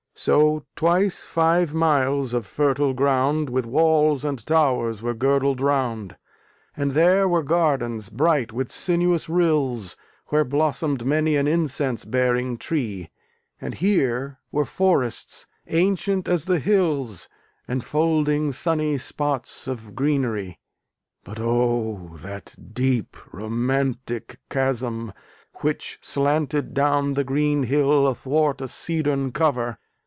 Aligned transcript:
So 0.13 0.65
twice 0.75 1.23
five 1.23 1.73
miles 1.73 2.31
of 2.33 2.45
fertile 2.45 2.93
ground 2.93 3.49
With 3.49 3.65
walls 3.65 4.23
and 4.23 4.45
towers 4.45 5.01
were 5.01 5.15
girdled 5.15 5.59
round: 5.59 6.15
And 6.77 6.91
there 6.91 7.27
were 7.27 7.41
gardens 7.41 8.09
bright 8.09 8.53
with 8.53 8.71
sinuous 8.71 9.27
rills 9.27 9.95
Where 10.27 10.43
blossomed 10.45 11.05
many 11.07 11.37
an 11.37 11.47
incense 11.47 12.05
bearing 12.05 12.57
tree; 12.59 13.09
And 13.59 13.73
here 13.73 14.37
were 14.51 14.65
forests 14.65 15.47
ancient 15.65 16.27
as 16.27 16.45
the 16.45 16.59
hills, 16.59 17.27
Enfolding 17.67 18.51
sunny 18.51 18.99
spots 18.99 19.65
of 19.65 19.95
greenery. 19.95 20.59
But 21.23 21.39
oh! 21.39 22.17
that 22.17 22.55
deep 22.73 23.17
romantic 23.33 24.39
chasm 24.51 25.13
which 25.61 25.97
slanted 25.99 26.75
Down 26.75 27.15
the 27.15 27.23
green 27.23 27.63
hill 27.63 28.05
athwart 28.05 28.61
a 28.61 28.67
cedarn 28.67 29.31
cover! 29.31 29.79